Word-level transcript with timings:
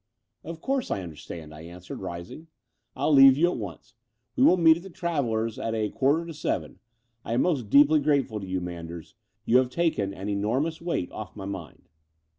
Of 0.43 0.61
course, 0.61 0.89
I 0.89 1.03
understand," 1.03 1.53
I 1.53 1.61
answered, 1.61 1.99
rising. 2.01 2.47
I'll 2.95 3.13
leave 3.13 3.37
you 3.37 3.51
at 3.51 3.57
once. 3.57 3.93
We 4.35 4.41
will 4.43 4.57
meet 4.57 4.77
at 4.77 4.81
the 4.81 4.89
Travellers' 4.89 5.59
at 5.59 5.75
a 5.75 5.91
quarter 5.91 6.25
to 6.25 6.33
seven. 6.33 6.79
I 7.23 7.33
am 7.33 7.43
most 7.43 7.69
deeply 7.69 7.99
grateful 7.99 8.39
to 8.39 8.47
you, 8.47 8.61
Manders; 8.61 9.13
you 9.45 9.57
have 9.57 9.69
taken 9.69 10.11
an 10.11 10.27
enormous 10.27 10.81
weight 10.81 11.11
off 11.11 11.35
my 11.35 11.45
mind." 11.45 11.87